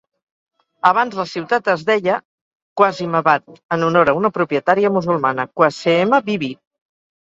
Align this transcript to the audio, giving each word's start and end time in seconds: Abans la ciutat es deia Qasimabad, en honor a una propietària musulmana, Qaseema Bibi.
Abans 0.91 1.17
la 1.19 1.25
ciutat 1.33 1.69
es 1.75 1.83
deia 1.91 2.17
Qasimabad, 2.83 3.47
en 3.79 3.89
honor 3.91 4.15
a 4.15 4.19
una 4.25 4.35
propietària 4.41 4.95
musulmana, 5.01 5.51
Qaseema 5.63 6.27
Bibi. 6.31 6.57